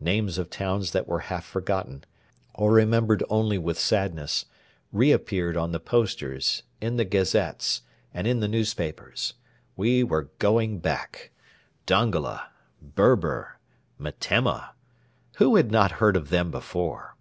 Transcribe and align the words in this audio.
Names 0.00 0.38
of 0.38 0.48
towns 0.48 0.92
that 0.92 1.06
were 1.06 1.18
half 1.28 1.44
forgotten 1.44 2.04
or 2.54 2.72
remembered 2.72 3.22
only 3.28 3.58
with 3.58 3.78
sadness 3.78 4.46
re 4.90 5.12
appeared 5.12 5.54
on 5.54 5.72
the 5.72 5.78
posters, 5.78 6.62
in 6.80 6.96
the 6.96 7.04
gazettes, 7.04 7.82
and 8.14 8.26
in 8.26 8.40
the 8.40 8.48
newspapers. 8.48 9.34
We 9.76 10.02
were 10.02 10.30
going 10.38 10.78
back. 10.78 11.30
'Dongola,' 11.84 12.46
'Berber,' 12.80 13.58
'Metemma' 13.98 14.70
who 15.36 15.56
had 15.56 15.70
not 15.70 15.92
heard 16.00 16.16
of 16.16 16.30
them 16.30 16.50
before? 16.50 17.14